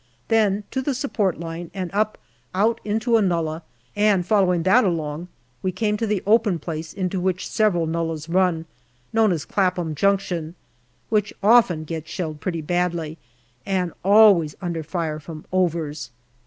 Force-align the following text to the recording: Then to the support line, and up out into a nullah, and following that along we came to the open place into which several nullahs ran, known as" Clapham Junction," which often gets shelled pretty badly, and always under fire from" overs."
Then 0.29 0.63
to 0.71 0.81
the 0.81 0.95
support 0.95 1.39
line, 1.39 1.69
and 1.75 1.91
up 1.93 2.17
out 2.55 2.81
into 2.83 3.17
a 3.17 3.21
nullah, 3.21 3.61
and 3.95 4.25
following 4.25 4.63
that 4.63 4.83
along 4.83 5.27
we 5.61 5.71
came 5.71 5.95
to 5.97 6.07
the 6.07 6.23
open 6.25 6.57
place 6.57 6.91
into 6.91 7.19
which 7.19 7.47
several 7.47 7.85
nullahs 7.85 8.27
ran, 8.27 8.65
known 9.13 9.31
as" 9.31 9.45
Clapham 9.45 9.93
Junction," 9.93 10.55
which 11.09 11.31
often 11.43 11.83
gets 11.83 12.09
shelled 12.09 12.39
pretty 12.41 12.61
badly, 12.63 13.19
and 13.63 13.93
always 14.03 14.55
under 14.59 14.81
fire 14.81 15.19
from" 15.19 15.45
overs." 15.51 16.09